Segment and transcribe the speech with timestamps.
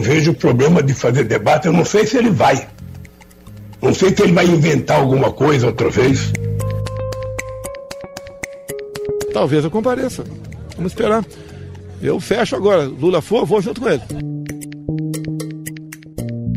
[0.00, 1.66] não vejo problema de fazer debate.
[1.66, 2.66] Eu não sei se ele vai.
[3.82, 6.32] Não sei se ele vai inventar alguma coisa outra vez.
[9.32, 10.24] Talvez eu compareça.
[10.74, 11.24] Vamos esperar.
[12.02, 12.84] Eu fecho agora.
[12.84, 14.02] Lula for, vou junto com ele.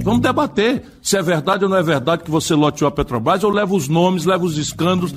[0.04, 3.44] Vamos debater se é verdade ou não é verdade que você loteou a Petrobras.
[3.44, 5.14] Eu levo os nomes, levo os escândalos.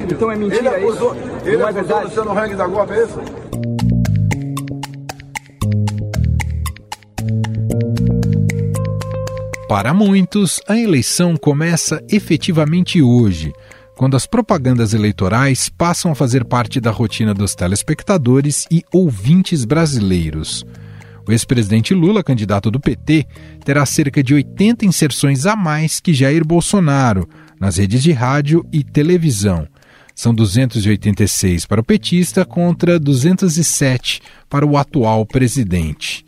[0.00, 1.24] Então é mentira ele acusou, isso?
[1.44, 2.14] Ele não é verdade?
[2.14, 3.43] você no ranking da Globo, é isso?
[9.74, 13.52] Para muitos, a eleição começa efetivamente hoje,
[13.96, 20.64] quando as propagandas eleitorais passam a fazer parte da rotina dos telespectadores e ouvintes brasileiros.
[21.26, 23.26] O ex-presidente Lula, candidato do PT,
[23.64, 27.28] terá cerca de 80 inserções a mais que Jair Bolsonaro
[27.58, 29.66] nas redes de rádio e televisão.
[30.14, 36.24] São 286 para o petista contra 207 para o atual presidente.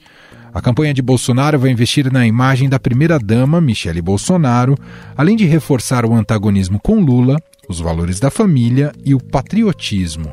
[0.57, 4.75] A campanha de Bolsonaro vai investir na imagem da primeira-dama, Michele Bolsonaro,
[5.15, 7.37] além de reforçar o antagonismo com Lula,
[7.69, 10.33] os valores da família e o patriotismo.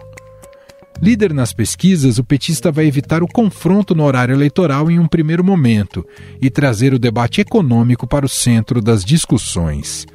[1.02, 5.44] Líder nas pesquisas, o petista vai evitar o confronto no horário eleitoral em um primeiro
[5.44, 6.08] momento
[6.42, 10.08] e trazer o debate econômico para o centro das discussões.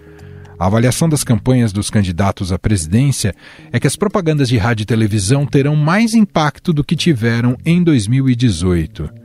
[0.58, 3.34] A avaliação das campanhas dos candidatos à presidência
[3.70, 7.82] é que as propagandas de rádio e televisão terão mais impacto do que tiveram em
[7.82, 9.17] 2018.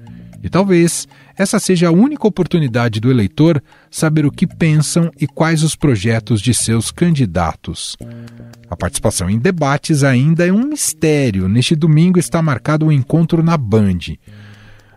[0.43, 5.63] E talvez essa seja a única oportunidade do eleitor saber o que pensam e quais
[5.63, 7.95] os projetos de seus candidatos.
[8.69, 11.47] A participação em debates ainda é um mistério.
[11.47, 14.17] Neste domingo está marcado um encontro na Band.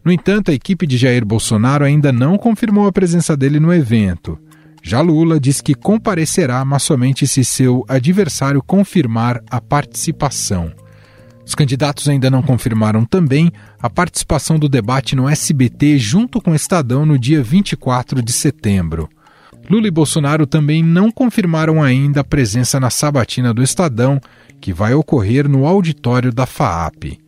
[0.04, 4.38] No entanto, a equipe de Jair Bolsonaro ainda não confirmou a presença dele no evento.
[4.82, 10.72] Já Lula diz que comparecerá, mas somente se seu adversário confirmar a participação.
[11.46, 16.56] Os candidatos ainda não confirmaram também a participação do debate no SBT junto com o
[16.56, 19.08] Estadão no dia 24 de setembro.
[19.70, 24.20] Lula e Bolsonaro também não confirmaram ainda a presença na sabatina do Estadão,
[24.60, 27.18] que vai ocorrer no auditório da FAAP.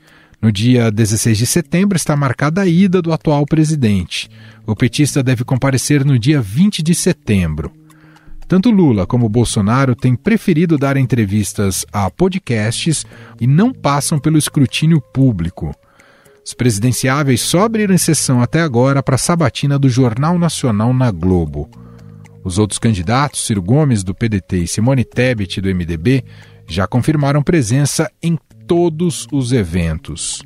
[0.43, 4.29] No dia 16 de setembro está marcada a ida do atual presidente.
[4.67, 7.73] O petista deve comparecer no dia 20 de setembro.
[8.49, 13.05] Tanto Lula como Bolsonaro têm preferido dar entrevistas a podcasts
[13.39, 15.75] e não passam pelo escrutínio público.
[16.43, 21.69] Os presidenciáveis só abriram sessão até agora para a sabatina do Jornal Nacional na Globo.
[22.43, 26.25] Os outros candidatos, Ciro Gomes, do PDT, e Simone Tebet, do MDB,
[26.67, 30.43] já confirmaram presença em todos os eventos.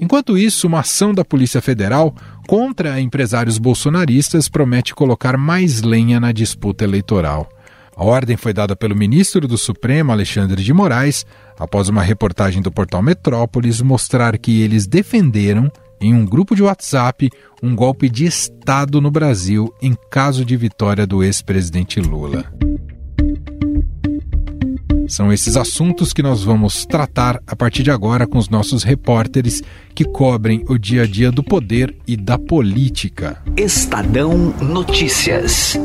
[0.00, 2.14] Enquanto isso, uma ação da Polícia Federal
[2.46, 7.48] contra empresários bolsonaristas promete colocar mais lenha na disputa eleitoral.
[7.96, 11.24] A ordem foi dada pelo ministro do Supremo, Alexandre de Moraes,
[11.58, 17.30] após uma reportagem do portal Metrópolis mostrar que eles defenderam, em um grupo de WhatsApp,
[17.62, 22.44] um golpe de Estado no Brasil em caso de vitória do ex-presidente Lula.
[25.14, 29.62] São esses assuntos que nós vamos tratar a partir de agora com os nossos repórteres
[29.94, 33.40] que cobrem o dia a dia do poder e da política.
[33.56, 35.78] Estadão Notícias.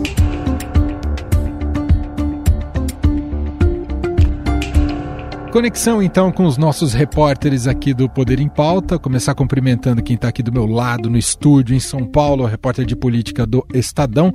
[5.51, 8.97] Conexão então com os nossos repórteres aqui do Poder em Pauta.
[8.97, 12.83] Começar cumprimentando quem está aqui do meu lado no estúdio em São Paulo, o repórter
[12.83, 14.33] de política do Estadão,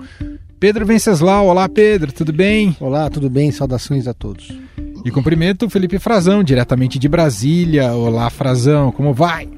[0.61, 1.49] Pedro Venceslau.
[1.49, 2.77] Olá, Pedro, tudo bem?
[2.79, 3.51] Olá, tudo bem?
[3.51, 4.53] Saudações a todos.
[5.05, 7.93] E cumprimento o Felipe Frazão, diretamente de Brasília.
[7.93, 9.51] Olá, Frazão, como vai?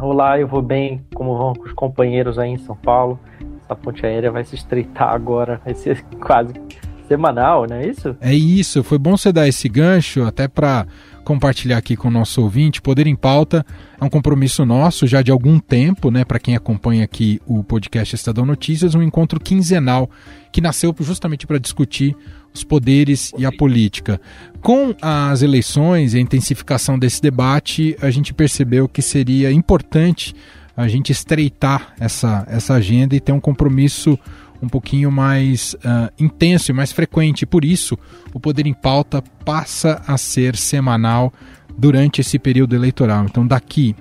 [0.00, 1.04] Olá, eu vou bem.
[1.12, 3.18] Como vão os companheiros aí em São Paulo?
[3.64, 6.54] Essa ponte aérea vai se estreitar agora, vai ser quase
[7.08, 8.16] semanal, não é isso?
[8.20, 10.86] É isso, foi bom você dar esse gancho até para
[11.24, 12.80] compartilhar aqui com o nosso ouvinte.
[12.80, 13.66] Poder em Pauta
[14.00, 18.14] é um compromisso nosso já de algum tempo, né, para quem acompanha aqui o podcast
[18.14, 20.08] Estadão Notícias, um encontro quinzenal
[20.52, 22.16] que nasceu justamente para discutir
[22.56, 24.20] os poderes e a política.
[24.60, 30.34] Com as eleições e a intensificação desse debate, a gente percebeu que seria importante
[30.76, 34.18] a gente estreitar essa, essa agenda e ter um compromisso
[34.60, 37.46] um pouquinho mais uh, intenso e mais frequente.
[37.46, 37.98] Por isso,
[38.32, 41.32] o Poder em Pauta passa a ser semanal
[41.76, 43.24] durante esse período eleitoral.
[43.24, 43.94] Então, daqui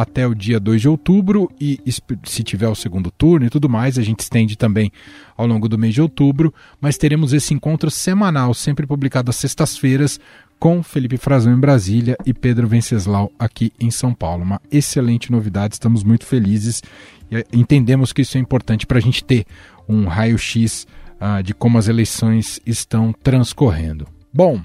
[0.00, 1.80] até o dia 2 de outubro e
[2.24, 4.92] se tiver o segundo turno e tudo mais, a gente estende também
[5.36, 10.20] ao longo do mês de outubro, mas teremos esse encontro semanal, sempre publicado às sextas-feiras,
[10.56, 14.44] com Felipe Frazão em Brasília e Pedro Venceslau aqui em São Paulo.
[14.44, 16.80] Uma excelente novidade, estamos muito felizes
[17.28, 19.46] e eh, entendemos que isso é importante para a gente ter
[19.88, 20.86] um raio-x
[21.20, 24.06] uh, de como as eleições estão transcorrendo.
[24.32, 24.60] Bom,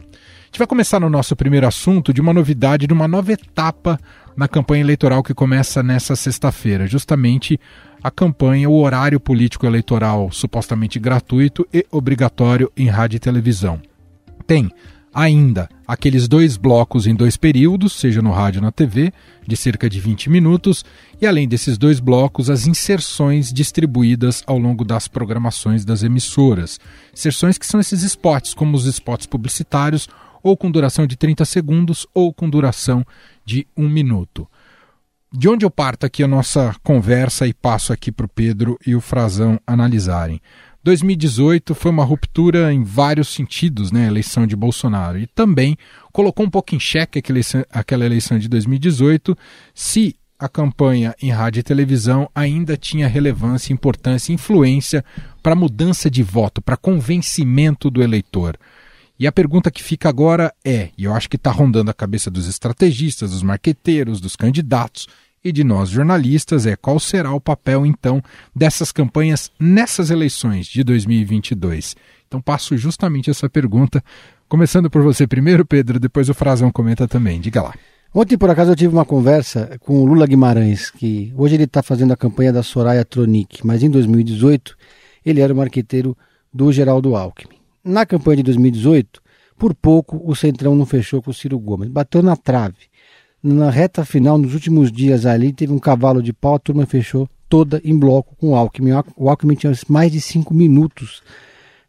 [0.54, 4.00] gente vai começar no nosso primeiro assunto de uma novidade, de uma nova etapa
[4.36, 7.60] na campanha eleitoral que começa nessa sexta-feira, justamente
[8.04, 13.82] a campanha, o horário político eleitoral supostamente gratuito e obrigatório em rádio e televisão.
[14.46, 14.70] Tem
[15.14, 19.14] ainda aqueles dois blocos em dois períodos, seja no rádio ou na TV,
[19.46, 20.84] de cerca de 20 minutos,
[21.22, 26.80] e além desses dois blocos, as inserções distribuídas ao longo das programações das emissoras.
[27.14, 30.10] Inserções que são esses spots, como os spots publicitários,
[30.44, 33.06] ou com duração de 30 segundos, ou com duração
[33.46, 34.48] de um minuto.
[35.32, 38.94] De onde eu parto aqui a nossa conversa e passo aqui para o Pedro e
[38.94, 40.40] o Frazão analisarem.
[40.84, 45.78] 2018 foi uma ruptura em vários sentidos, né, a eleição de Bolsonaro, e também
[46.12, 47.24] colocou um pouco em xeque
[47.72, 49.36] aquela eleição de 2018
[49.74, 55.06] se a campanha em rádio e televisão ainda tinha relevância, importância, influência
[55.42, 58.58] para mudança de voto, para convencimento do eleitor.
[59.24, 62.30] E a pergunta que fica agora é, e eu acho que está rondando a cabeça
[62.30, 65.08] dos estrategistas, dos marqueteiros, dos candidatos,
[65.42, 68.22] e de nós jornalistas é qual será o papel então
[68.54, 71.96] dessas campanhas nessas eleições de 2022.
[72.28, 74.04] Então passo justamente essa pergunta,
[74.50, 77.40] começando por você primeiro, Pedro, depois o Frazão comenta também.
[77.40, 77.74] Diga lá.
[78.14, 81.82] Ontem, por acaso, eu tive uma conversa com o Lula Guimarães, que hoje ele está
[81.82, 84.76] fazendo a campanha da Soraya Tronic, mas em 2018
[85.26, 86.14] ele era o marqueteiro
[86.54, 87.53] do Geraldo Alckmin.
[87.84, 89.22] Na campanha de 2018,
[89.58, 92.94] por pouco o Centrão não fechou com o Ciro Gomes, bateu na trave
[93.44, 97.28] na reta final, nos últimos dias ali, teve um cavalo de pau, a turma fechou
[97.50, 98.92] toda em bloco com o Alckmin.
[99.18, 101.22] O Alckmin tinha mais de cinco minutos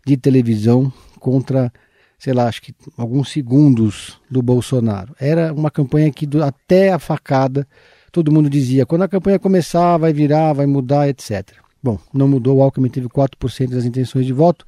[0.04, 1.72] de televisão contra,
[2.18, 5.14] sei lá, acho que alguns segundos do Bolsonaro.
[5.18, 7.66] Era uma campanha que até a facada
[8.10, 11.52] todo mundo dizia, quando a campanha começar vai virar, vai mudar, etc.
[11.80, 14.66] Bom, não mudou, o Alckmin teve 4% das intenções de voto,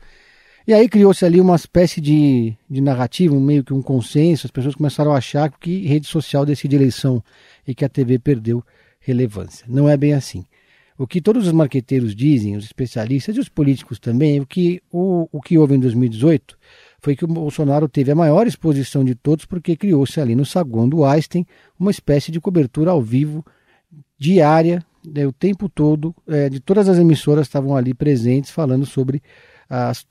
[0.67, 4.51] e aí criou-se ali uma espécie de, de narrativa, um meio que um consenso, as
[4.51, 7.23] pessoas começaram a achar que rede social decide eleição
[7.67, 8.65] e que a TV perdeu
[8.99, 9.65] relevância.
[9.69, 10.45] Não é bem assim.
[10.99, 15.29] O que todos os marqueteiros dizem, os especialistas e os políticos também, o que, o,
[15.31, 16.57] o que houve em 2018
[17.01, 20.89] foi que o Bolsonaro teve a maior exposição de todos porque criou-se ali no saguão
[20.89, 21.47] do Einstein
[21.79, 23.45] uma espécie de cobertura ao vivo
[24.19, 29.23] diária, né, o tempo todo, é, de todas as emissoras estavam ali presentes falando sobre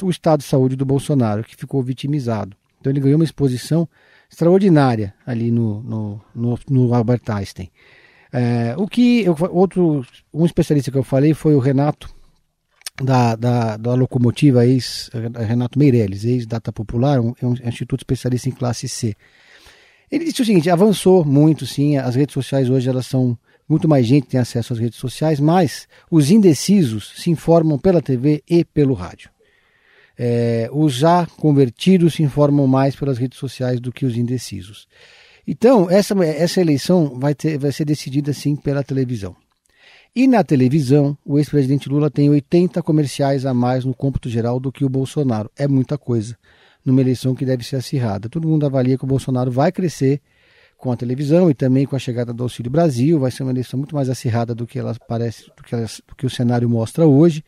[0.03, 2.55] o estado de saúde do Bolsonaro, que ficou vitimizado.
[2.79, 3.87] Então ele ganhou uma exposição
[4.29, 7.69] extraordinária ali no, no, no, no Albert Einstein.
[8.31, 12.13] É, o que eu, outro um especialista que eu falei foi o Renato
[13.01, 15.09] da, da, da locomotiva ex
[15.47, 19.15] Renato Meirelles, ex Data Popular, um, é um instituto especialista em classe C.
[20.11, 21.97] Ele disse o seguinte: avançou muito, sim.
[21.97, 23.37] As redes sociais hoje elas são
[23.67, 28.43] muito mais gente tem acesso às redes sociais, mas os indecisos se informam pela TV
[28.47, 29.29] e pelo rádio.
[30.17, 34.87] É, os já convertidos se informam mais pelas redes sociais do que os indecisos.
[35.47, 39.35] Então, essa, essa eleição vai, ter, vai ser decidida sim pela televisão.
[40.15, 44.71] E na televisão, o ex-presidente Lula tem 80 comerciais a mais no cômputo geral do
[44.71, 45.51] que o Bolsonaro.
[45.57, 46.37] É muita coisa
[46.85, 48.29] numa eleição que deve ser acirrada.
[48.29, 50.21] Todo mundo avalia que o Bolsonaro vai crescer
[50.77, 53.19] com a televisão e também com a chegada do Auxílio Brasil.
[53.19, 56.15] Vai ser uma eleição muito mais acirrada do que ela parece, do que, ela, do
[56.15, 57.43] que o cenário mostra hoje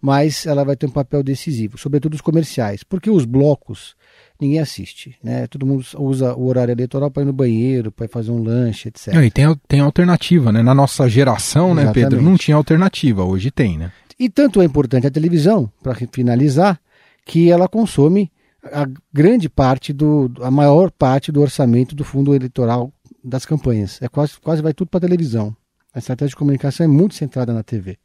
[0.00, 3.96] mas ela vai ter um papel decisivo, sobretudo os comerciais, porque os blocos
[4.40, 5.46] ninguém assiste, né?
[5.48, 9.12] Todo mundo usa o horário eleitoral para ir no banheiro, para fazer um lanche, etc.
[9.12, 10.62] Não, e tem, tem alternativa, né?
[10.62, 11.86] Na nossa geração, Exatamente.
[11.86, 13.92] né, Pedro, não tinha alternativa, hoje tem, né?
[14.18, 16.80] E tanto é importante a televisão, para finalizar,
[17.24, 18.30] que ela consome
[18.64, 24.00] a grande parte do, a maior parte do orçamento do fundo eleitoral das campanhas.
[24.02, 25.54] É quase, quase vai tudo para a televisão.
[25.94, 27.98] A estratégia de comunicação é muito centrada na TV.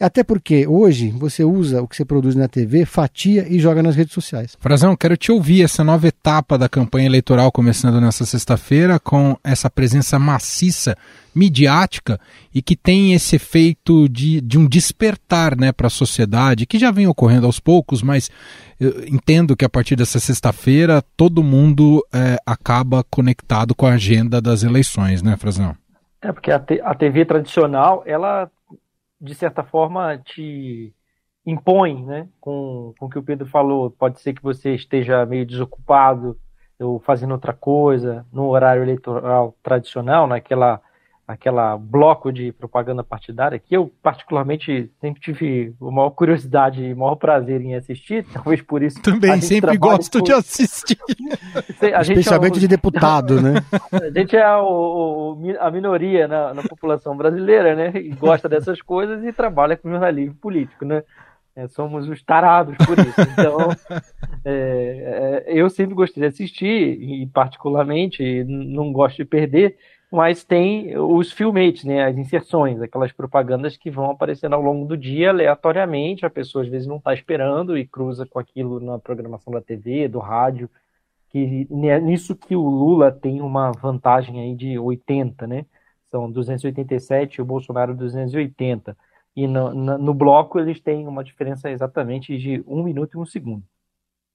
[0.00, 3.96] Até porque hoje você usa o que você produz na TV, fatia e joga nas
[3.96, 4.56] redes sociais.
[4.60, 9.68] Frazão, quero te ouvir essa nova etapa da campanha eleitoral começando nessa sexta-feira com essa
[9.68, 10.96] presença maciça
[11.34, 12.20] midiática
[12.54, 16.92] e que tem esse efeito de, de um despertar né, para a sociedade, que já
[16.92, 18.30] vem ocorrendo aos poucos, mas
[18.78, 24.40] eu entendo que a partir dessa sexta-feira todo mundo é, acaba conectado com a agenda
[24.40, 25.74] das eleições, né, Frazão?
[26.22, 28.48] É, porque a, a TV tradicional, ela
[29.20, 30.94] de certa forma, te
[31.44, 32.28] impõe, né?
[32.40, 33.90] Com, com o que o Pedro falou.
[33.90, 36.38] Pode ser que você esteja meio desocupado
[36.78, 40.80] ou fazendo outra coisa no horário eleitoral tradicional, naquela
[41.28, 47.16] aquela bloco de propaganda partidária que eu particularmente sempre tive a maior curiosidade e maior
[47.16, 50.96] prazer em assistir, talvez por isso também sempre gosto de assistir,
[51.94, 53.62] a especialmente é o, de deputado, né?
[53.92, 57.92] A gente é o, o, a minoria na, na, população brasileira, né?
[57.94, 61.02] E gosta dessas coisas e trabalha com jornalismo político, né?
[61.54, 63.20] É, somos os tarados por isso.
[63.32, 63.68] Então,
[64.44, 69.76] é, é, eu sempre gostei de assistir, e particularmente não gosto de perder,
[70.10, 74.96] mas tem os filmates, né, as inserções, aquelas propagandas que vão aparecendo ao longo do
[74.96, 79.52] dia aleatoriamente, a pessoa às vezes não está esperando e cruza com aquilo na programação
[79.52, 80.70] da TV, do rádio,
[81.30, 85.66] que nisso que o Lula tem uma vantagem aí de 80, né?
[86.10, 88.96] São 287 e o Bolsonaro 280.
[89.36, 93.62] E no, no bloco eles têm uma diferença exatamente de um minuto e um segundo.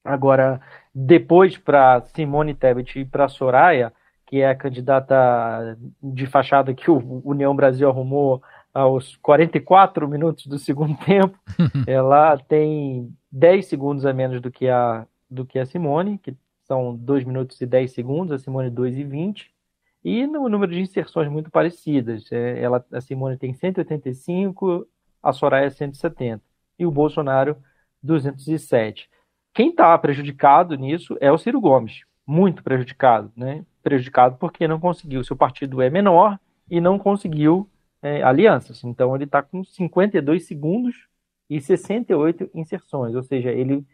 [0.04, 0.60] Agora,
[0.94, 3.92] depois para Simone Tebet e para Soraya,
[4.34, 8.42] que é a candidata de fachada que o União Brasil arrumou
[8.74, 11.38] aos 44 minutos do segundo tempo,
[11.86, 16.96] ela tem 10 segundos a menos do que a, do que a Simone, que são
[16.96, 19.54] 2 minutos e 10 segundos, a Simone 2 e 20,
[20.02, 22.24] e no número de inserções muito parecidas.
[22.32, 24.84] É, ela, a Simone tem 185,
[25.22, 26.42] a Soraya 170
[26.76, 27.56] e o Bolsonaro
[28.02, 29.08] 207.
[29.54, 33.64] Quem está prejudicado nisso é o Ciro Gomes, muito prejudicado, né?
[33.84, 37.70] Prejudicado porque não conseguiu, seu partido é menor e não conseguiu
[38.02, 38.82] é, alianças.
[38.82, 41.06] Então ele está com 52 segundos
[41.48, 43.86] e 68 inserções, ou seja, ele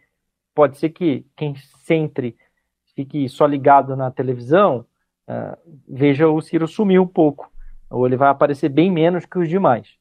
[0.55, 2.35] pode ser que quem sempre
[2.95, 4.85] fique só ligado na televisão
[5.27, 5.57] uh,
[5.87, 7.51] veja o Ciro sumir um pouco,
[7.89, 9.97] ou ele vai aparecer bem menos que os demais.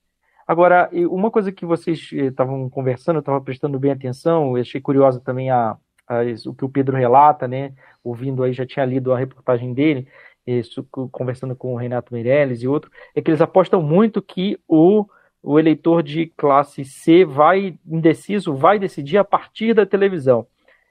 [0.46, 5.20] Agora, uma coisa que vocês estavam conversando, eu estava prestando bem atenção, eu achei curiosa
[5.20, 5.76] também a,
[6.10, 7.72] a, o que o Pedro relata, né?
[8.02, 10.08] Ouvindo aí, já tinha lido a reportagem dele,
[10.46, 15.06] isso, conversando com o Renato Meirelles e outro, é que eles apostam muito que o,
[15.42, 20.46] o eleitor de classe C vai, indeciso, vai decidir a partir da televisão.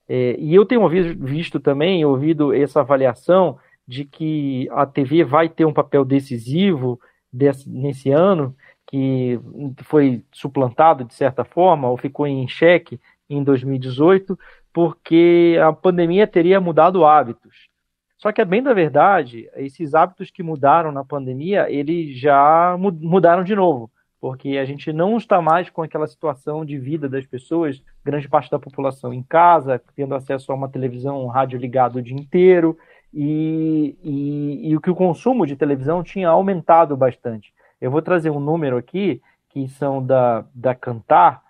[0.07, 5.65] É, e eu tenho visto também, ouvido essa avaliação de que a TV vai ter
[5.65, 6.99] um papel decisivo
[7.31, 8.55] desse, nesse ano,
[8.87, 9.39] que
[9.83, 12.99] foi suplantado de certa forma, ou ficou em xeque
[13.29, 14.37] em 2018,
[14.73, 17.69] porque a pandemia teria mudado hábitos.
[18.17, 23.45] Só que é bem da verdade, esses hábitos que mudaram na pandemia, eles já mudaram
[23.45, 27.81] de novo, porque a gente não está mais com aquela situação de vida das pessoas,
[28.03, 32.01] grande parte da população em casa, tendo acesso a uma televisão, um rádio ligado o
[32.01, 32.77] dia inteiro,
[33.13, 37.53] e, e, e o que o consumo de televisão tinha aumentado bastante.
[37.79, 41.41] Eu vou trazer um número aqui, que são da, da Cantar,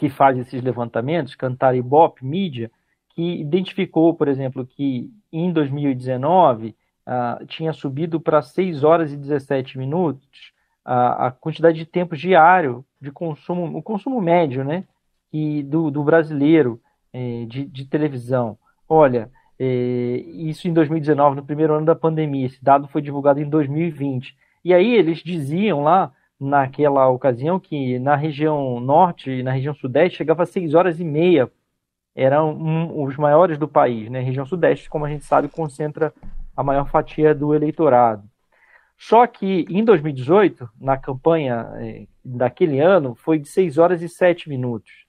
[0.00, 2.70] que faz esses levantamentos, Cantar e Bop Mídia,
[3.10, 6.74] que identificou, por exemplo, que em 2019
[7.06, 10.54] uh, tinha subido para 6 horas e 17 minutos
[10.86, 14.84] uh, a quantidade de tempo diário de consumo, o consumo médio né,
[15.30, 16.80] e do, do brasileiro
[17.12, 18.56] eh, de, de, televisão.
[18.88, 23.48] Olha, eh, isso em 2019, no primeiro ano da pandemia, esse dado foi divulgado em
[23.50, 29.74] 2020 e aí eles diziam lá, naquela ocasião, que na região norte e na região
[29.74, 31.50] sudeste chegava a 6 horas e meia.
[32.14, 34.20] Eram um, os maiores do país, né?
[34.20, 36.12] A região sudeste, como a gente sabe, concentra
[36.56, 38.24] a maior fatia do eleitorado.
[38.98, 44.48] Só que em 2018, na campanha eh, daquele ano, foi de 6 horas e 7
[44.48, 45.06] minutos.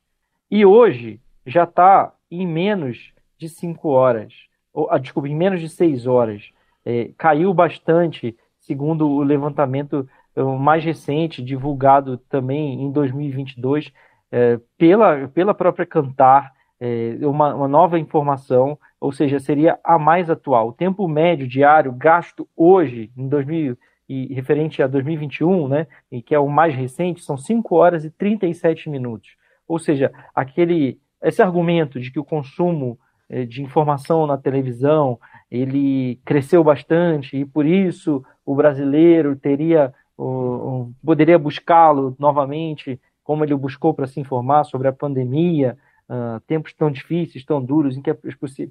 [0.49, 4.33] E hoje já está em menos de 5 horas.
[4.73, 6.51] Ou, ah, desculpa, em menos de 6 horas.
[6.85, 13.91] Eh, caiu bastante segundo o levantamento eh, mais recente, divulgado também em 2022
[14.31, 20.29] é, pela, pela própria Cantar, é, uma, uma, nova informação, ou seja, seria a mais
[20.29, 20.69] atual.
[20.69, 26.33] O tempo médio diário gasto hoje, em 2000, e referente a 2021, né, e que
[26.33, 29.35] é o mais recente, são 5 horas e 37 minutos.
[29.67, 32.97] Ou seja, aquele, esse argumento de que o consumo
[33.47, 35.17] de informação na televisão
[35.49, 39.93] ele cresceu bastante e por isso o brasileiro teria
[41.03, 45.77] poderia buscá-lo novamente como ele buscou para se informar sobre a pandemia.
[46.09, 48.17] Uh, tempos tão difíceis tão duros em que as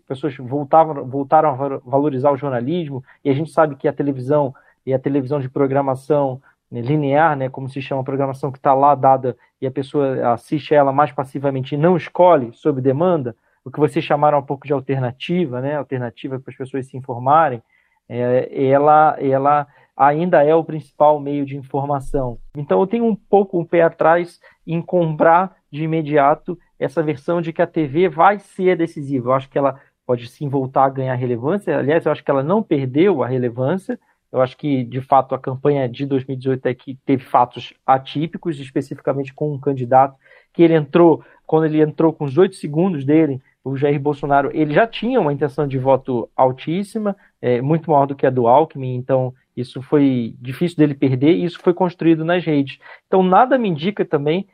[0.07, 4.55] pessoas voltavam voltaram a valorizar o jornalismo e a gente sabe que a televisão
[4.85, 8.73] e a televisão de programação né, linear, né, como se chama a programação que está
[8.73, 13.71] lá dada e a pessoa assiste ela mais passivamente e não escolhe sob demanda, o
[13.71, 17.63] que vocês chamaram um pouco de alternativa, né, alternativa para as pessoas se informarem,
[18.09, 19.67] é, ela, ela
[20.01, 22.39] ainda é o principal meio de informação.
[22.57, 27.53] Então eu tenho um pouco um pé atrás em comprar de imediato essa versão de
[27.53, 29.29] que a TV vai ser decisiva.
[29.29, 31.77] Eu acho que ela pode sim voltar a ganhar relevância.
[31.77, 34.01] Aliás, eu acho que ela não perdeu a relevância.
[34.33, 39.35] Eu acho que, de fato, a campanha de 2018 é que teve fatos atípicos, especificamente
[39.35, 40.17] com um candidato
[40.55, 44.73] que ele entrou, quando ele entrou com os oito segundos dele, o Jair Bolsonaro ele
[44.73, 48.95] já tinha uma intenção de voto altíssima, é, muito maior do que a do Alckmin,
[48.95, 52.79] então isso foi difícil dele perder e isso foi construído nas redes.
[53.07, 54.47] Então nada me indica também,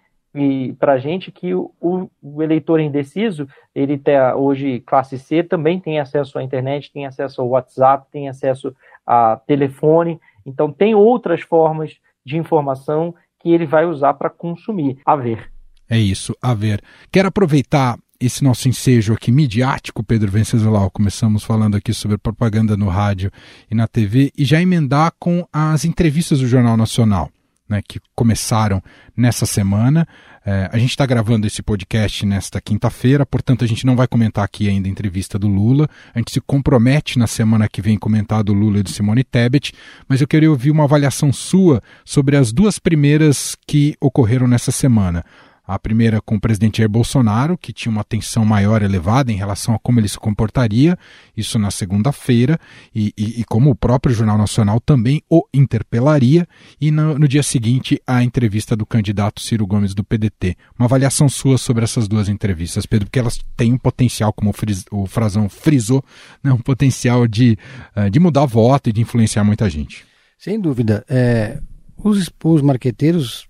[0.79, 5.99] para a gente que o, o, eleitor indeciso, ele tem hoje classe C, também tem
[5.99, 8.75] acesso à internet, tem acesso ao WhatsApp, tem acesso
[9.07, 14.99] a telefone, então tem outras formas de informação que ele vai usar para consumir.
[15.07, 15.51] A ver.
[15.89, 16.83] É isso, a ver.
[17.13, 22.89] Quero aproveitar esse nosso ensejo aqui midiático, Pedro Venceslau, começamos falando aqui sobre propaganda no
[22.89, 23.31] rádio
[23.71, 27.31] e na TV, e já emendar com as entrevistas do Jornal Nacional
[27.69, 28.83] né, que começaram
[29.17, 30.07] nessa semana.
[30.45, 34.45] É, a gente está gravando esse podcast nesta quinta-feira, portanto a gente não vai comentar
[34.45, 35.89] aqui ainda a entrevista do Lula.
[36.15, 39.73] A gente se compromete na semana que vem comentar do Lula e do Simone Tebet,
[40.09, 45.25] mas eu queria ouvir uma avaliação sua sobre as duas primeiras que ocorreram nessa semana.
[45.67, 49.75] A primeira com o presidente Jair Bolsonaro, que tinha uma atenção maior elevada em relação
[49.75, 50.97] a como ele se comportaria,
[51.37, 52.59] isso na segunda-feira,
[52.95, 56.47] e, e, e, como o próprio Jornal Nacional também o interpelaria,
[56.81, 60.57] e no, no, dia seguinte a entrevista do candidato Ciro Gomes do PDT.
[60.79, 65.03] Uma avaliação sua sobre essas duas entrevistas, Pedro, porque elas têm um potencial, como o,
[65.03, 66.05] o Frazão frisou,
[66.43, 67.59] né, um potencial de,
[67.97, 70.07] uh, de mudar voto e de influenciar muita gente.
[70.39, 71.05] Sem dúvida.
[71.09, 71.61] É,
[71.97, 73.47] os, os marqueteiros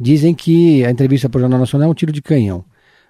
[0.00, 2.64] Dizem que a entrevista para o Jornal Nacional é um tiro de canhão.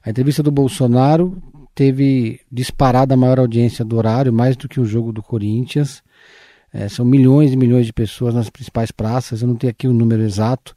[0.05, 1.41] A entrevista do Bolsonaro
[1.73, 6.03] teve disparada a maior audiência do horário, mais do que o jogo do Corinthians.
[6.75, 9.41] É, são milhões e milhões de pessoas nas principais praças.
[9.41, 10.75] Eu não tenho aqui o um número exato,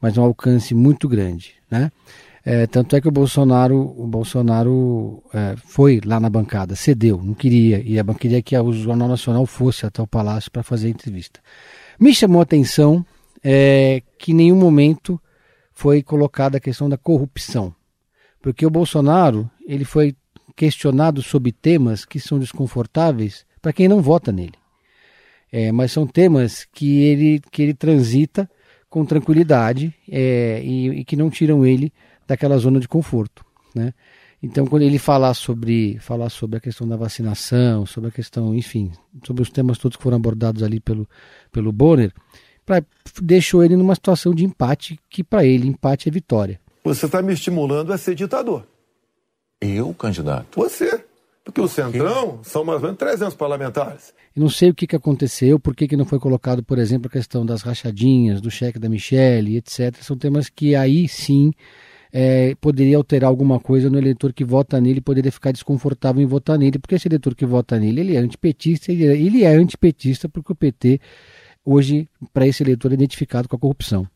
[0.00, 1.92] mas um alcance muito grande, né?
[2.44, 7.34] É, tanto é que o Bolsonaro, o Bolsonaro é, foi lá na bancada, cedeu, não
[7.34, 10.90] queria, e a queria que o Jornal Nacional fosse até o Palácio para fazer a
[10.90, 11.38] entrevista.
[12.00, 13.06] Me chamou a atenção
[13.44, 15.20] é, que em nenhum momento
[15.82, 17.74] foi colocada a questão da corrupção.
[18.40, 20.14] Porque o Bolsonaro, ele foi
[20.54, 24.54] questionado sobre temas que são desconfortáveis para quem não vota nele.
[25.50, 28.48] É, mas são temas que ele, que ele transita
[28.88, 31.92] com tranquilidade é, e, e, que não tiram ele
[32.28, 33.44] daquela zona de conforto.
[33.74, 33.92] Né?
[34.40, 38.92] Então, quando ele falar sobre, falar sobre a questão da vacinação, sobre a questão, enfim,
[39.26, 41.08] sobre os temas todos que foram abordados ali pelo,
[41.50, 42.12] pelo Bonner,
[42.64, 42.82] pra,
[43.20, 46.60] deixou ele numa situação de empate, que para ele empate é vitória.
[46.84, 48.64] Você está me estimulando a ser ditador.
[49.60, 50.56] Eu, candidato?
[50.56, 51.04] Você.
[51.44, 54.12] Porque Por o Centrão são mais ou menos 300 parlamentares.
[54.34, 57.08] Eu não sei o que, que aconteceu, por que, que não foi colocado, por exemplo,
[57.08, 59.94] a questão das rachadinhas, do cheque da Michelle, etc.
[60.00, 61.52] São temas que aí sim
[62.12, 66.58] é, poderia alterar alguma coisa no eleitor que vota nele, poderia ficar desconfortável em votar
[66.58, 70.28] nele, porque esse eleitor que vota nele, ele é antipetista, ele é, ele é antipetista
[70.28, 71.00] porque o PT
[71.64, 74.06] hoje para esse eleitor identificado com a corrupção.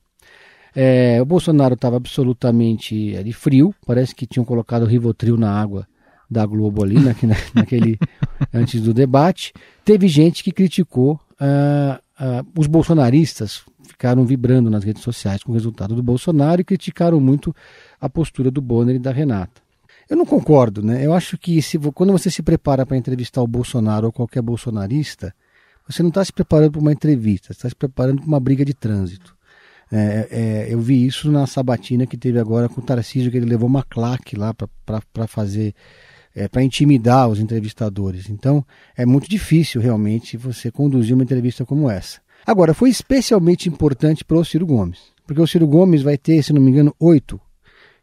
[0.75, 5.87] É, o Bolsonaro estava absolutamente ali, frio, parece que tinham colocado o Rivotril na água
[6.31, 7.15] da Globo ali, na,
[7.55, 7.99] naquele
[8.53, 9.55] antes do debate.
[9.85, 15.55] Teve gente que criticou, uh, uh, os bolsonaristas ficaram vibrando nas redes sociais com o
[15.55, 17.55] resultado do Bolsonaro e criticaram muito
[17.99, 19.63] a postura do Bonner e da Renata.
[20.09, 21.05] Eu não concordo, né?
[21.05, 25.35] Eu acho que se, quando você se prepara para entrevistar o Bolsonaro ou qualquer bolsonarista,
[25.89, 28.75] você não está se preparando para uma entrevista, está se preparando para uma briga de
[28.75, 29.37] trânsito.
[29.91, 33.47] É, é, eu vi isso na sabatina que teve agora com o Tarcísio, que ele
[33.47, 35.75] levou uma claque lá para fazer,
[36.35, 38.29] é, para intimidar os entrevistadores.
[38.29, 38.65] Então,
[38.97, 42.21] é muito difícil realmente você conduzir uma entrevista como essa.
[42.45, 46.53] Agora, foi especialmente importante para o Ciro Gomes, porque o Ciro Gomes vai ter, se
[46.53, 47.41] não me engano, oito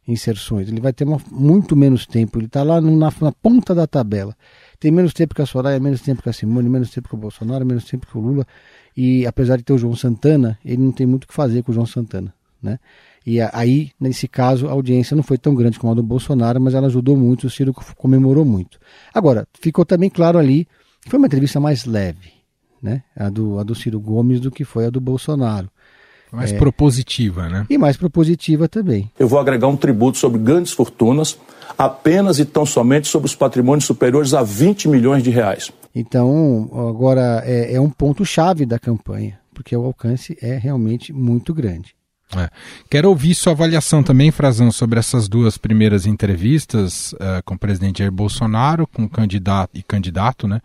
[0.07, 0.69] inserções.
[0.69, 4.35] Ele vai ter uma, muito menos tempo, ele está lá na, na ponta da tabela
[4.83, 7.17] tem menos tempo que a Soraya, menos tempo que a Simone, menos tempo que o
[7.17, 8.45] Bolsonaro, menos tempo que o Lula.
[8.97, 11.71] E apesar de ter o João Santana, ele não tem muito o que fazer com
[11.71, 12.33] o João Santana.
[12.61, 12.77] Né?
[13.25, 16.73] E aí, nesse caso, a audiência não foi tão grande como a do Bolsonaro, mas
[16.73, 18.77] ela ajudou muito, o Ciro comemorou muito.
[19.13, 20.67] Agora, ficou também claro ali
[21.01, 22.33] que foi uma entrevista mais leve,
[22.81, 23.03] né?
[23.15, 25.71] A do, a do Ciro Gomes do que foi a do Bolsonaro.
[26.33, 27.65] Mais é, propositiva, né?
[27.69, 29.09] E mais propositiva também.
[29.19, 31.37] Eu vou agregar um tributo sobre grandes fortunas,
[31.77, 35.71] apenas e tão somente sobre os patrimônios superiores a 20 milhões de reais.
[35.95, 41.95] Então, agora é, é um ponto-chave da campanha, porque o alcance é realmente muito grande.
[42.35, 42.49] É.
[42.89, 47.99] Quero ouvir sua avaliação também, Frazão, sobre essas duas primeiras entrevistas uh, com o presidente
[47.99, 50.59] Jair Bolsonaro, com o candidato e candidato, né?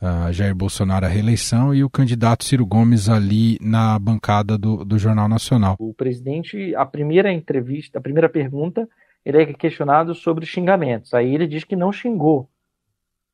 [0.00, 4.96] Uh, Jair Bolsonaro à reeleição e o candidato Ciro Gomes ali na bancada do, do
[4.98, 5.76] Jornal Nacional.
[5.78, 8.88] O presidente, a primeira entrevista, a primeira pergunta,
[9.24, 11.12] ele é questionado sobre xingamentos.
[11.14, 12.48] Aí ele diz que não xingou.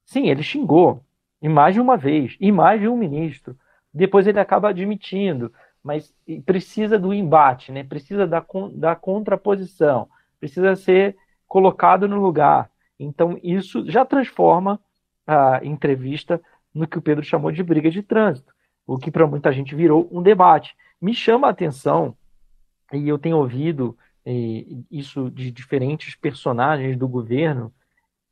[0.07, 1.05] Sim, ele xingou,
[1.43, 3.55] e mais de uma vez, e mais de um ministro.
[3.93, 5.53] Depois ele acaba admitindo
[5.85, 6.11] mas
[6.47, 7.85] precisa do embate, né?
[7.85, 10.09] precisa da, da contraposição,
[10.41, 11.15] precisa ser
[11.47, 12.71] colocado no lugar.
[12.99, 14.81] Então, isso já transforma
[15.27, 16.41] a entrevista
[16.75, 18.53] no que o Pedro chamou de briga de trânsito,
[18.87, 20.75] o que para muita gente virou um debate.
[21.01, 22.17] Me chama a atenção,
[22.93, 24.33] e eu tenho ouvido é,
[24.91, 27.73] isso de diferentes personagens do governo,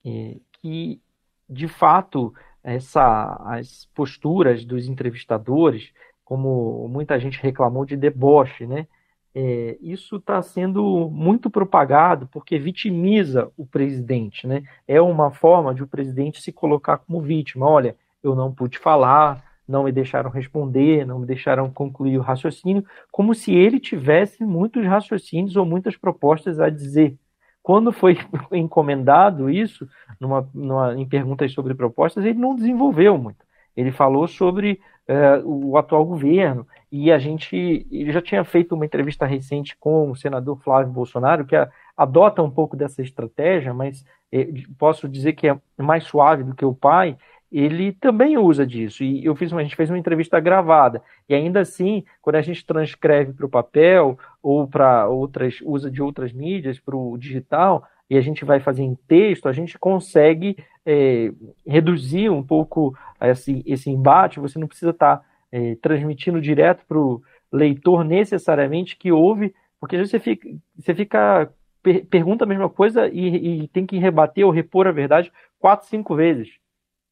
[0.04, 1.00] é, que
[1.48, 5.92] de fato essa, as posturas dos entrevistadores,
[6.24, 8.86] como muita gente reclamou de deboche, né?
[9.34, 14.62] É, isso está sendo muito propagado porque vitimiza o presidente, né?
[14.86, 17.66] É uma forma de o presidente se colocar como vítima.
[17.66, 22.84] Olha, eu não pude falar, não me deixaram responder, não me deixaram concluir o raciocínio,
[23.10, 27.16] como se ele tivesse muitos raciocínios ou muitas propostas a dizer.
[27.62, 28.18] Quando foi
[28.52, 29.88] encomendado isso,
[30.20, 33.44] numa, numa, em perguntas sobre propostas, ele não desenvolveu muito.
[33.76, 38.84] Ele falou sobre é, o atual governo, e a gente ele já tinha feito uma
[38.84, 44.04] entrevista recente com o senador Flávio Bolsonaro, que a, adota um pouco dessa estratégia, mas
[44.30, 47.16] é, posso dizer que é mais suave do que o pai,
[47.52, 49.04] ele também usa disso.
[49.04, 51.02] E eu fiz uma, a gente fez uma entrevista gravada.
[51.28, 56.00] E ainda assim, quando a gente transcreve para o papel ou para outras, usa de
[56.00, 60.56] outras mídias para o digital, e a gente vai fazer em texto, a gente consegue
[60.84, 61.30] é,
[61.66, 64.40] reduzir um pouco esse, esse embate.
[64.40, 69.98] Você não precisa estar tá, é, transmitindo direto para o leitor necessariamente que ouve, porque
[69.98, 74.52] você fica, você fica per, pergunta a mesma coisa e, e tem que rebater ou
[74.52, 76.61] repor a verdade quatro, cinco vezes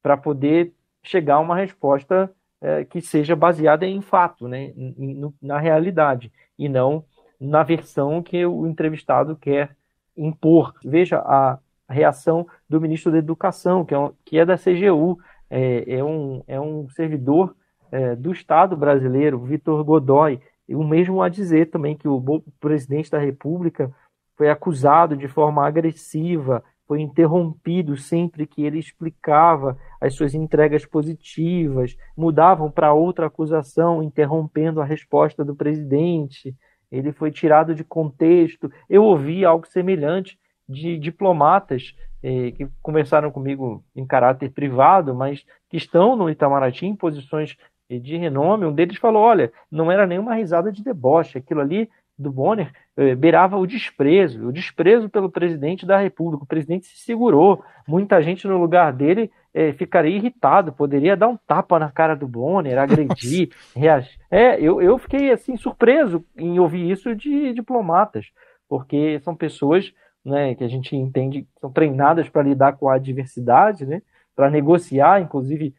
[0.02, 5.58] para poder chegar a uma resposta é, que seja baseada em fato, né, em, na
[5.58, 7.04] realidade, e não
[7.40, 9.74] na versão que o entrevistado quer
[10.16, 10.74] impor.
[10.84, 11.58] Veja a
[11.88, 16.42] reação do ministro da Educação, que é, um, que é da CGU, é, é, um,
[16.46, 17.56] é um servidor
[17.90, 23.10] é, do Estado brasileiro, Vitor Godoy, e o mesmo a dizer também que o presidente
[23.10, 23.92] da República
[24.36, 31.96] foi acusado de forma agressiva foi interrompido sempre que ele explicava as suas entregas positivas,
[32.16, 36.52] mudavam para outra acusação, interrompendo a resposta do presidente.
[36.90, 38.68] Ele foi tirado de contexto.
[38.88, 40.36] Eu ouvi algo semelhante
[40.68, 46.96] de diplomatas eh, que conversaram comigo em caráter privado, mas que estão no Itamaraty em
[46.96, 47.56] posições
[47.88, 48.66] eh, de renome.
[48.66, 51.88] Um deles falou: olha, não era nenhuma risada de deboche, aquilo ali
[52.20, 56.44] do Bonner eh, beirava o desprezo, o desprezo pelo presidente da República.
[56.44, 57.64] O presidente se segurou.
[57.88, 62.28] Muita gente no lugar dele eh, ficaria irritado, poderia dar um tapa na cara do
[62.28, 64.18] Bonner, agredir, reagir.
[64.30, 68.26] É, eu, eu fiquei assim surpreso em ouvir isso de diplomatas,
[68.68, 69.92] porque são pessoas
[70.24, 74.02] né, que a gente entende são treinadas para lidar com a adversidade, né,
[74.36, 75.74] para negociar, inclusive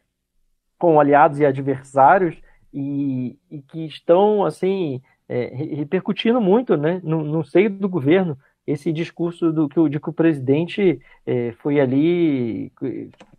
[0.78, 2.36] com aliados e adversários,
[2.72, 5.00] e, e que estão assim
[5.32, 9.98] é, repercutindo muito né, no, no, seio do governo esse discurso do que o, de
[9.98, 12.70] que o presidente é, foi ali,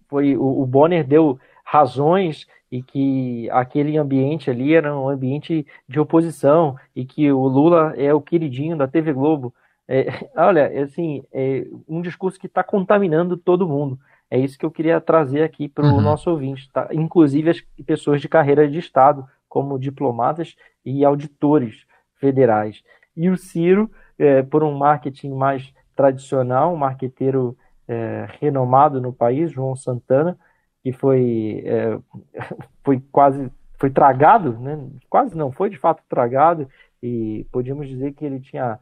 [0.10, 6.00] foi o, o Bonner deu razões e que aquele ambiente ali era um ambiente de
[6.00, 9.54] oposição e que o Lula é o queridinho da TV Globo.
[9.88, 14.00] É, olha, assim, é um discurso que está contaminando todo mundo.
[14.32, 16.02] É isso que eu queria trazer aqui para o uhum.
[16.02, 16.90] nosso ouvinte, tá?
[16.92, 21.86] inclusive as pessoas de carreira de Estado, como diplomatas e auditores
[22.16, 22.82] federais.
[23.16, 23.88] E o Ciro,
[24.18, 27.56] é, por um marketing mais tradicional, um marqueteiro
[27.88, 30.40] é, renomado no país, João Santana,
[30.82, 32.00] que foi, é,
[32.84, 34.90] foi quase foi tragado, né?
[35.08, 36.68] quase não, foi de fato tragado,
[37.02, 38.80] e podíamos dizer que ele tinha,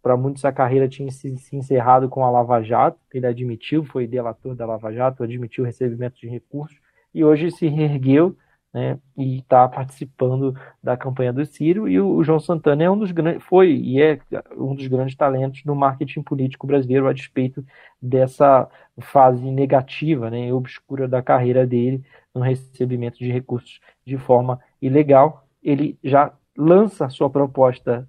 [0.00, 4.06] para muitos, a carreira tinha se, se, encerrado com a Lava Jato, ele admitiu, foi
[4.06, 6.78] delator da Lava Jato, admitiu o recebimento de recursos,
[7.12, 8.36] e hoje se reergueu
[8.72, 11.88] né, e está participando da campanha do Ciro.
[11.88, 14.18] E o, o, João Santana é um dos grandes, foi e é
[14.56, 17.64] um dos grandes talentos no marketing político brasileiro, a despeito
[18.00, 22.02] dessa fase negativa, né, obscura da carreira dele
[22.34, 25.46] no recebimento de recursos de forma ilegal.
[25.62, 28.08] Ele já lança a sua proposta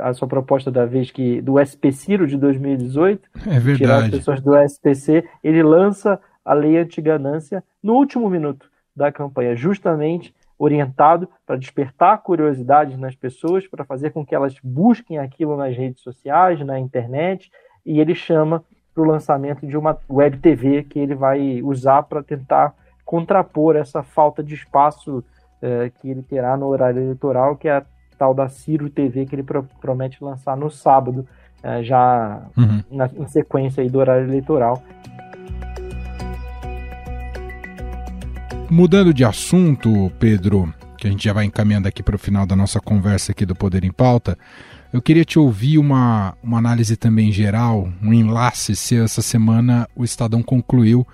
[0.00, 3.76] a sua proposta da vez que do SP Ciro de 2018, é verdade.
[3.76, 9.54] tirar as pessoas do SPC, ele lança a lei antiganância no último minuto da campanha,
[9.54, 15.76] justamente orientado para despertar curiosidade nas pessoas, para fazer com que elas busquem aquilo nas
[15.76, 17.50] redes sociais, na internet,
[17.84, 22.22] e ele chama para o lançamento de uma web TV que ele vai usar para
[22.22, 25.22] tentar contrapor essa falta de espaço
[25.60, 27.84] eh, que ele terá no horário eleitoral, que é a
[28.18, 31.28] tal da Ciro TV que ele pro promete lançar no sábado,
[31.62, 32.82] eh, já uhum.
[32.90, 34.82] na, em sequência do horário eleitoral.
[38.68, 42.56] Mudando de assunto, Pedro, que a gente já vai encaminhando aqui para o final da
[42.56, 44.36] nossa conversa aqui do Poder em Pauta,
[44.92, 50.04] eu queria te ouvir uma, uma análise também geral, um enlace, se essa semana o
[50.04, 51.06] Estadão concluiu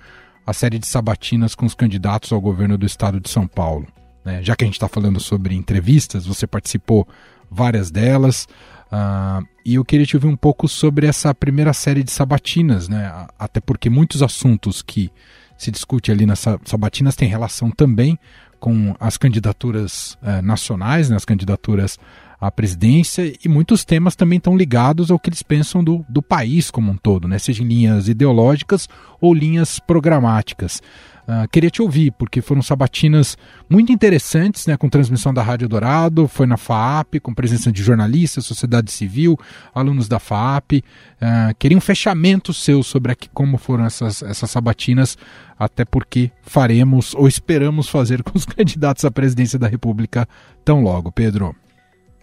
[0.45, 3.87] a série de sabatinas com os candidatos ao governo do estado de São Paulo.
[4.25, 4.41] Né?
[4.41, 7.07] Já que a gente está falando sobre entrevistas, você participou
[7.49, 8.47] várias delas.
[8.91, 13.27] Uh, e eu queria te ouvir um pouco sobre essa primeira série de sabatinas, né?
[13.39, 15.11] Até porque muitos assuntos que
[15.57, 18.17] se discute ali nas sabatinas têm relação também
[18.59, 21.17] com as candidaturas uh, nacionais, né?
[21.17, 21.99] as candidaturas
[22.39, 26.71] à presidência, e muitos temas também estão ligados ao que eles pensam do, do país
[26.71, 27.37] como um todo, né?
[27.39, 28.87] seja em linhas ideológicas
[29.19, 30.81] ou linhas programáticas.
[31.23, 33.37] Uh, queria te ouvir, porque foram sabatinas
[33.69, 38.45] muito interessantes, né, com transmissão da Rádio Dourado, foi na FAAP, com presença de jornalistas,
[38.45, 39.39] sociedade civil,
[39.73, 40.73] alunos da FAAP.
[40.73, 45.17] Uh, queria um fechamento seu sobre aqui, como foram essas, essas sabatinas,
[45.57, 50.27] até porque faremos ou esperamos fazer com os candidatos à presidência da República
[50.65, 51.11] tão logo.
[51.11, 51.55] Pedro.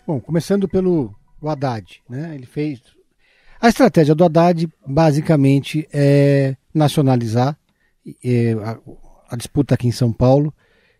[0.06, 2.34] Bom, começando pelo Haddad, né?
[2.34, 2.80] Ele fez.
[3.60, 7.56] A estratégia do Haddad basicamente é nacionalizar
[8.24, 8.78] é, a,
[9.30, 10.54] a, disputa aqui em São Paulo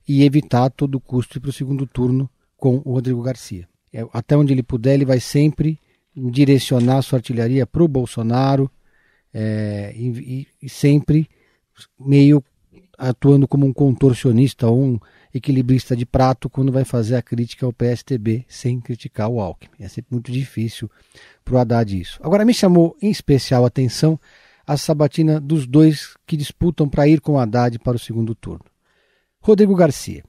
[0.07, 3.69] e evitar a todo custo ir para o segundo turno com o Rodrigo Garcia.
[3.93, 5.79] É, até onde ele puder, ele vai sempre
[6.15, 8.71] direcionar sua artilharia para o Bolsonaro
[9.33, 11.29] é, e, e, sempre
[11.99, 12.45] meio
[12.99, 15.01] atuando como um contorcionista ou um
[15.33, 19.71] equilibrista de prato quando vai fazer a crítica ao PSTB sem criticar o Alckmin.
[19.79, 20.91] É sempre muito difícil
[21.45, 22.21] para o Haddad isso.
[22.23, 24.19] Agora, me chamou em especial a atenção
[24.71, 28.65] a sabatina dos dois que disputam para ir com Haddad para o segundo turno.
[29.41, 30.23] Rodrigo Garcia.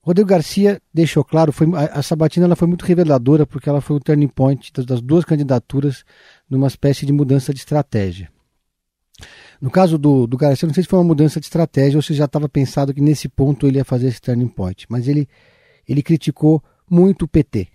[0.00, 3.96] Rodrigo Garcia deixou claro, foi, a, a sabatina ela foi muito reveladora porque ela foi
[3.96, 6.04] o turning point das, das duas candidaturas
[6.48, 8.30] numa espécie de mudança de estratégia.
[9.60, 12.14] No caso do, do Garcia, não sei se foi uma mudança de estratégia ou se
[12.14, 15.28] já estava pensado que nesse ponto ele ia fazer esse turning point, mas ele,
[15.88, 17.66] ele criticou muito o PT.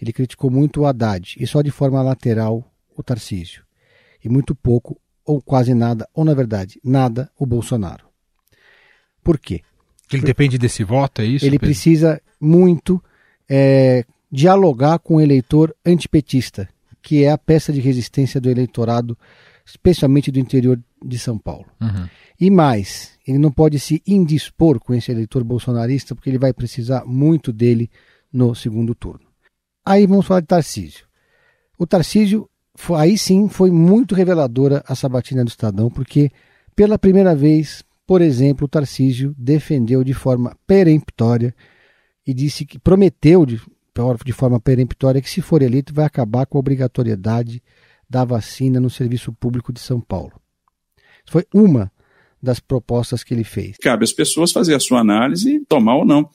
[0.00, 2.64] Ele criticou muito o Haddad e só de forma lateral
[2.96, 3.62] o Tarcísio.
[4.24, 8.04] E muito pouco ou quase nada, ou na verdade, nada, o Bolsonaro.
[9.22, 9.62] Por quê?
[10.10, 10.26] Ele Por...
[10.26, 11.44] depende desse voto, é isso?
[11.44, 11.66] Ele Pedro?
[11.66, 13.02] precisa muito
[13.48, 16.68] é, dialogar com o eleitor antipetista,
[17.00, 19.16] que é a peça de resistência do eleitorado,
[19.64, 21.66] especialmente do interior de São Paulo.
[21.80, 22.08] Uhum.
[22.40, 27.04] E mais, ele não pode se indispor com esse eleitor bolsonarista, porque ele vai precisar
[27.04, 27.90] muito dele
[28.32, 29.26] no segundo turno.
[29.84, 31.06] Aí vamos falar de Tarcísio.
[31.78, 36.30] O Tarcísio foi, aí sim foi muito reveladora a sabatina do Estadão, porque
[36.74, 41.54] pela primeira vez, por exemplo, o Tarcísio defendeu de forma peremptória
[42.26, 43.60] e disse que prometeu de,
[44.24, 47.62] de forma peremptória que se for eleito vai acabar com a obrigatoriedade
[48.08, 50.32] da vacina no serviço público de São Paulo.
[51.26, 51.90] Foi uma
[52.42, 53.76] das propostas que ele fez.
[53.78, 56.28] Cabe às pessoas fazer a sua análise e tomar ou não.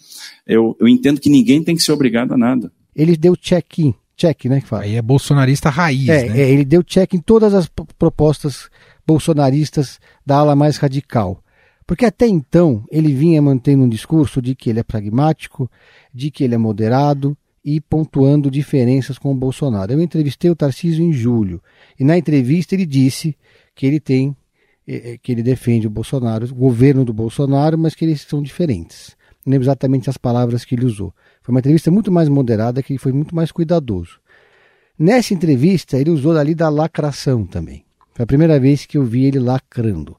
[0.46, 2.72] Eu, eu entendo que ninguém tem que ser obrigado a nada.
[2.96, 4.60] Ele deu check-in check, né?
[4.60, 4.84] Que fala.
[4.84, 6.42] Aí é bolsonarista raiz, é, né?
[6.42, 8.70] É, ele deu check em todas as propostas
[9.06, 11.42] bolsonaristas da ala mais radical.
[11.86, 15.72] Porque até então ele vinha mantendo um discurso de que ele é pragmático,
[16.14, 19.94] de que ele é moderado e pontuando diferenças com o Bolsonaro.
[19.94, 21.62] Eu entrevistei o Tarcísio em julho
[21.98, 23.38] e na entrevista ele disse
[23.74, 24.36] que ele tem
[24.86, 28.42] eh, eh, que ele defende o Bolsonaro, o governo do Bolsonaro, mas que eles são
[28.42, 29.16] diferentes.
[29.46, 31.14] Não lembro exatamente as palavras que ele usou.
[31.48, 34.20] Foi uma entrevista muito mais moderada, que foi muito mais cuidadoso.
[35.00, 37.86] Nessa entrevista, ele usou ali da lacração também.
[38.14, 40.18] Foi a primeira vez que eu vi ele lacrando.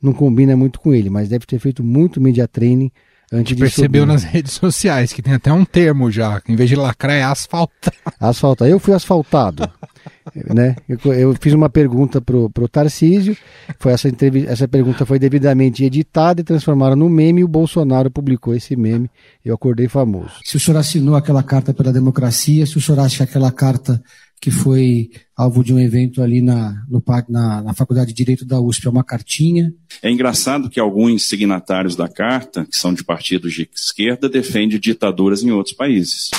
[0.00, 2.90] Não combina muito com ele, mas deve ter feito muito media training
[3.32, 4.12] antes de percebeu subir.
[4.12, 7.22] nas redes sociais que tem até um termo já, que em vez de lacrar é
[7.22, 7.94] asfaltar.
[8.20, 8.68] Asfaltar.
[8.68, 9.68] Eu fui asfaltado.
[10.54, 10.76] né?
[10.88, 13.36] Eu, eu, fiz uma pergunta pro, pro Tarcísio,
[13.78, 14.08] foi essa,
[14.48, 19.10] essa pergunta foi devidamente editada e transformada no meme e o Bolsonaro publicou esse meme.
[19.44, 20.34] Eu acordei famoso.
[20.44, 24.02] Se o senhor assinou aquela carta pela democracia, se o senhor acha que aquela carta
[24.42, 28.60] que foi alvo de um evento ali na, no, na, na, Faculdade de Direito da
[28.60, 29.72] USP, é uma cartinha.
[30.02, 35.44] É engraçado que alguns signatários da carta, que são de partidos de esquerda, defendem ditaduras
[35.44, 36.30] em outros países.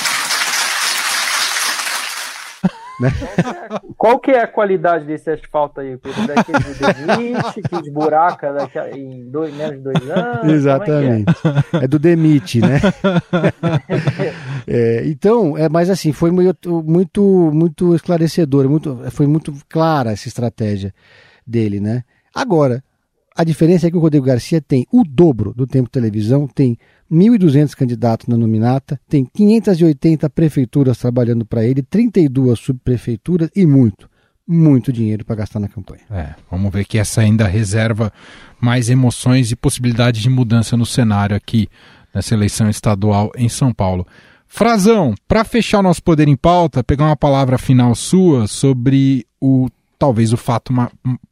[3.00, 3.10] Né?
[3.96, 6.26] Qual que é a qualidade desse asfalto aí, Pedro?
[6.26, 10.52] Daquele do Demite, que esburaca daqui a, em dois, menos de dois anos?
[10.52, 11.32] Exatamente.
[11.72, 11.84] É, é?
[11.84, 11.88] é?
[11.88, 12.80] do Demite, né?
[14.66, 20.28] é, então, é, mas assim, foi muito, muito, muito esclarecedor, muito, foi muito clara essa
[20.28, 20.94] estratégia
[21.46, 22.04] dele, né?
[22.34, 22.82] Agora,
[23.36, 26.78] a diferença é que o Rodrigo Garcia tem o dobro do tempo de televisão, tem
[27.10, 34.08] 1.200 candidatos na nominata, tem 580 prefeituras trabalhando para ele, 32 subprefeituras e muito,
[34.46, 36.02] muito dinheiro para gastar na campanha.
[36.10, 38.12] É, vamos ver que essa ainda reserva
[38.60, 41.68] mais emoções e possibilidades de mudança no cenário aqui
[42.14, 44.06] nessa eleição estadual em São Paulo.
[44.56, 49.68] Frazão, para fechar o nosso poder em pauta, pegar uma palavra final sua sobre o
[49.98, 50.72] talvez o fato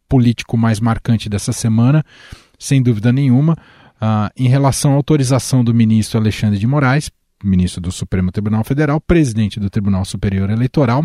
[0.08, 2.04] político mais marcante dessa semana,
[2.58, 3.56] sem dúvida nenhuma,
[4.02, 7.08] Uh, em relação à autorização do ministro Alexandre de Moraes
[7.44, 11.04] ministro do Supremo Tribunal Federal, presidente do Tribunal Superior Eleitoral,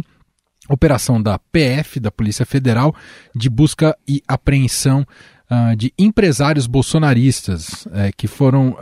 [0.67, 2.95] operação da PF, da Polícia Federal,
[3.35, 5.05] de busca e apreensão
[5.51, 8.75] uh, de empresários bolsonaristas uh, que foram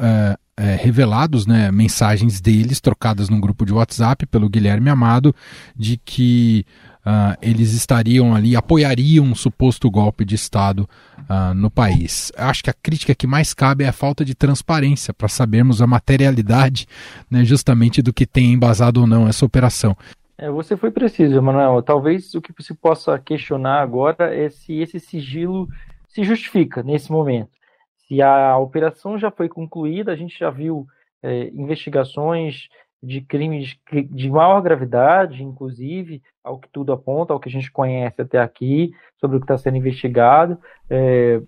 [0.59, 5.35] uh, revelados, né, mensagens deles trocadas num grupo de WhatsApp pelo Guilherme Amado,
[5.75, 6.65] de que
[7.05, 10.89] uh, eles estariam ali, apoiariam um suposto golpe de Estado
[11.19, 12.31] uh, no país.
[12.37, 15.87] Acho que a crítica que mais cabe é a falta de transparência para sabermos a
[15.87, 16.87] materialidade
[17.29, 19.95] né, justamente do que tem embasado ou não essa operação.
[20.37, 21.81] É, você foi preciso, Emanuel.
[21.81, 25.69] Talvez o que você possa questionar agora é se esse sigilo
[26.09, 27.49] se justifica nesse momento.
[28.07, 30.85] Se a operação já foi concluída, a gente já viu
[31.23, 32.67] é, investigações
[33.01, 33.77] de crimes
[34.09, 38.91] de maior gravidade, inclusive, ao que tudo aponta, ao que a gente conhece até aqui,
[39.19, 40.57] sobre o que está sendo investigado,
[40.89, 41.41] é,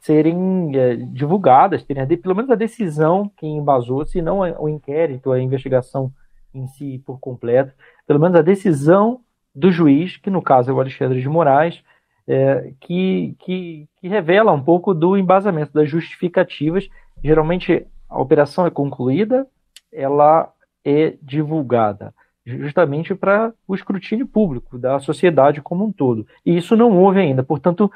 [0.00, 5.40] serem é, divulgadas, terem pelo menos a decisão que embasou, se não o inquérito, a
[5.40, 6.12] investigação
[6.54, 7.72] em si por completo,
[8.06, 9.20] pelo menos a decisão
[9.54, 11.82] do juiz, que no caso é o Alexandre de Moraes,
[12.28, 16.86] é, que, que, que, revela um pouco do embasamento das justificativas.
[17.24, 19.46] Geralmente a operação é concluída,
[19.90, 20.52] ela
[20.84, 22.14] é divulgada,
[22.44, 26.26] justamente para o escrutínio público da sociedade como um todo.
[26.44, 27.42] E isso não houve ainda.
[27.42, 27.90] Portanto,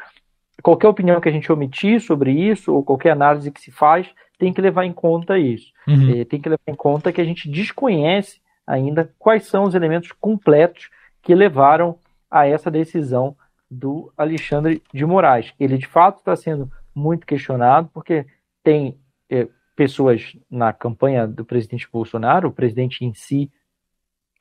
[0.63, 4.53] qualquer opinião que a gente omitir sobre isso, ou qualquer análise que se faz, tem
[4.53, 5.73] que levar em conta isso.
[5.87, 6.21] Uhum.
[6.21, 10.11] É, tem que levar em conta que a gente desconhece ainda quais são os elementos
[10.13, 10.89] completos
[11.23, 11.97] que levaram
[12.31, 13.37] a essa decisão
[13.73, 15.55] do Alexandre de Moraes.
[15.59, 18.27] Ele de fato está sendo muito questionado porque
[18.63, 18.99] tem
[19.31, 23.51] é, pessoas na campanha do presidente Bolsonaro, o presidente em si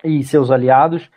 [0.03, 1.09] e seus aliados,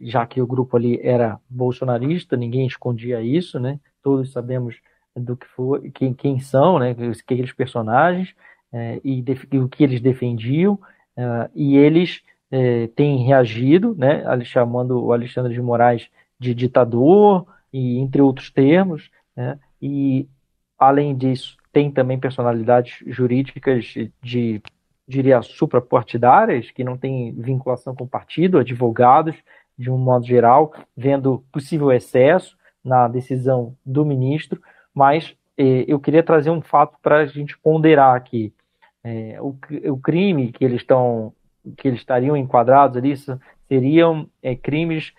[0.00, 3.78] já que o grupo ali era bolsonarista, ninguém escondia isso, né?
[4.02, 4.76] Todos sabemos
[5.16, 6.90] do que foi, quem, quem são, né?
[6.90, 8.34] Aqueles personagens
[8.72, 14.22] é, e, e, o que eles defendiam uh, e eles é, têm reagido, né?
[14.44, 19.58] Chamando o Alexandre de Moraes de ditador, e entre outros termos, né?
[19.80, 20.28] e
[20.78, 24.60] além disso tem também personalidades jurídicas de,
[25.06, 29.36] diria, suprapartidárias, que não têm vinculação com partido, advogados,
[29.78, 34.60] de um modo geral, vendo possível excesso na decisão do ministro,
[34.94, 38.52] mas eh, eu queria trazer um fato para a gente ponderar aqui.
[39.04, 39.56] Eh, o,
[39.90, 41.32] o, crime que eles estão
[41.76, 43.14] que eles estariam enquadrados ali
[43.68, 45.12] seriam eh, crimes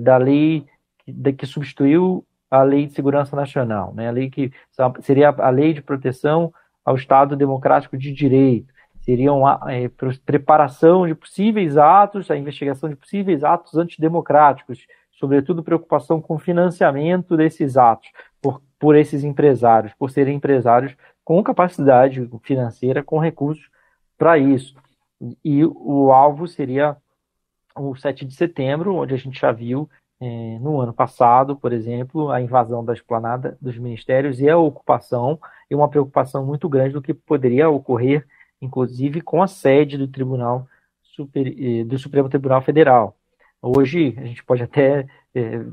[0.00, 0.64] da lei
[1.04, 4.08] que, que substituiu a Lei de Segurança Nacional, né?
[4.08, 4.52] a lei que
[5.00, 6.52] seria a Lei de Proteção
[6.84, 9.90] ao Estado Democrático de Direito, seria uma é,
[10.24, 17.36] preparação de possíveis atos, a investigação de possíveis atos antidemocráticos, sobretudo preocupação com o financiamento
[17.36, 18.10] desses atos
[18.40, 23.70] por, por esses empresários, por serem empresários com capacidade financeira, com recursos
[24.18, 24.74] para isso.
[25.44, 26.96] E o alvo seria
[27.76, 29.88] o 7 de setembro, onde a gente já viu
[30.22, 35.36] é, no ano passado, por exemplo, a invasão da esplanada dos ministérios e a ocupação,
[35.68, 38.24] e uma preocupação muito grande do que poderia ocorrer,
[38.60, 40.68] inclusive com a sede do Tribunal
[41.02, 43.16] Super, eh, do Supremo Tribunal Federal.
[43.60, 45.64] Hoje a gente pode até é,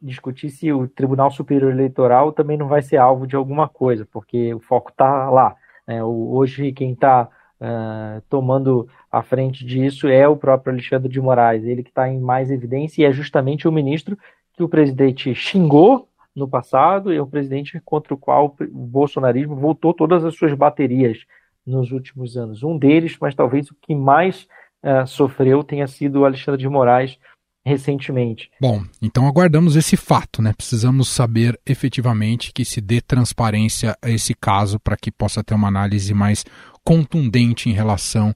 [0.00, 4.52] discutir se o Tribunal Superior Eleitoral também não vai ser alvo de alguma coisa, porque
[4.52, 5.54] o foco está lá.
[5.86, 6.02] Né?
[6.02, 7.28] Hoje quem está
[7.60, 12.18] uh, tomando a frente disso é o próprio Alexandre de Moraes, ele que está em
[12.18, 14.18] mais evidência e é justamente o ministro
[14.54, 19.54] que o presidente xingou no passado e é o presidente contra o qual o bolsonarismo
[19.54, 21.18] voltou todas as suas baterias
[21.66, 22.62] nos últimos anos.
[22.62, 24.48] Um deles, mas talvez o que mais
[24.82, 27.18] uh, sofreu tenha sido o Alexandre de Moraes
[27.64, 28.50] recentemente.
[28.58, 30.54] Bom, então aguardamos esse fato, né?
[30.56, 35.68] Precisamos saber efetivamente que se dê transparência a esse caso para que possa ter uma
[35.68, 36.44] análise mais
[36.82, 38.34] contundente em relação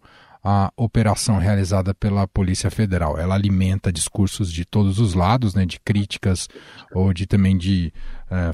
[0.48, 3.18] à operação realizada pela Polícia Federal.
[3.18, 6.48] Ela alimenta discursos de todos os lados, né, de críticas
[6.94, 7.92] ou de também de
[8.30, 8.52] é,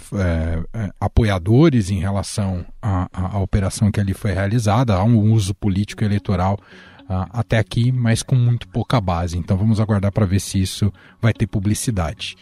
[0.72, 4.94] é, apoiadores em relação à, à, operação que ali foi realizada.
[4.94, 6.58] Há um uso político eleitoral
[7.02, 9.36] uh, até aqui, mas com muito pouca base.
[9.36, 12.36] Então vamos aguardar para ver se isso vai ter publicidade.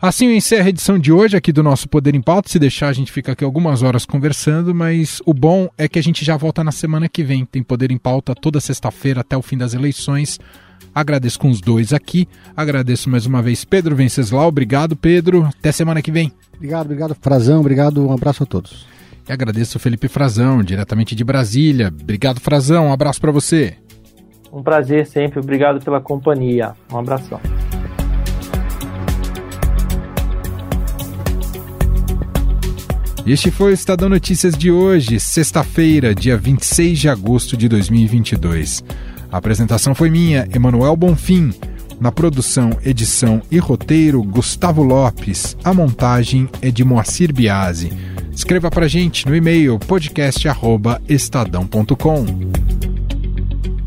[0.00, 2.50] Assim eu encerro a edição de hoje aqui do nosso Poder em Pauta.
[2.50, 6.02] Se deixar, a gente fica aqui algumas horas conversando, mas o bom é que a
[6.02, 7.44] gente já volta na semana que vem.
[7.44, 10.38] Tem Poder em Pauta toda sexta-feira até o fim das eleições.
[10.94, 12.28] Agradeço com os dois aqui.
[12.56, 14.46] Agradeço mais uma vez Pedro Venceslau.
[14.46, 15.44] Obrigado, Pedro.
[15.58, 16.32] Até semana que vem.
[16.54, 17.60] Obrigado, obrigado, Frazão.
[17.60, 18.86] Obrigado, um abraço a todos.
[19.28, 21.88] E agradeço o Felipe Frazão, diretamente de Brasília.
[21.88, 22.88] Obrigado, Frazão.
[22.88, 23.74] Um abraço para você.
[24.52, 25.40] Um prazer sempre.
[25.40, 26.74] Obrigado pela companhia.
[26.92, 27.40] Um abração.
[33.26, 38.84] Este foi o Estadão Notícias de hoje, sexta-feira, dia 26 de agosto de 2022.
[39.32, 41.50] A apresentação foi minha, Emanuel Bonfim.
[41.98, 45.56] Na produção, edição e roteiro, Gustavo Lopes.
[45.64, 47.90] A montagem é de Moacir Biasi.
[48.30, 52.26] Escreva pra gente no e-mail podcast@estadão.com.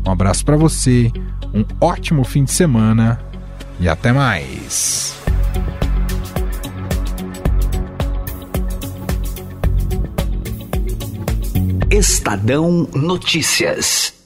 [0.04, 1.12] Um abraço para você,
[1.54, 3.20] um ótimo fim de semana
[3.78, 5.16] e até mais.
[11.90, 14.17] Estadão Notícias.